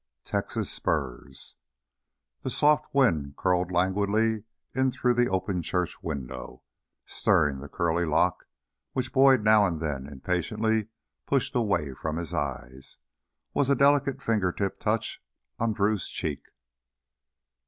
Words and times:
18 0.25 0.31
Texas 0.41 0.71
Spurs 0.71 1.55
The 2.41 2.49
soft 2.49 2.91
wind 2.91 3.35
curled 3.37 3.71
languidly 3.71 4.45
in 4.73 4.89
through 4.89 5.13
the 5.13 5.29
open 5.29 5.61
church 5.61 6.01
window, 6.01 6.63
stirring 7.05 7.59
the 7.59 7.69
curly 7.69 8.03
lock 8.05 8.47
which 8.93 9.13
Boyd 9.13 9.43
now 9.43 9.63
and 9.63 9.79
then 9.79 10.07
impatiently 10.07 10.87
pushed 11.27 11.53
away 11.53 11.93
from 11.93 12.17
his 12.17 12.33
eyes... 12.33 12.97
was 13.53 13.69
a 13.69 13.75
delicate 13.75 14.23
fingertip 14.23 14.79
touch 14.79 15.23
on 15.59 15.71
Drew's 15.71 16.07
cheek. 16.07 16.47